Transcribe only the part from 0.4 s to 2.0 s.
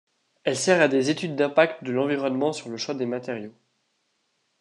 Elle sert à des études d’impact de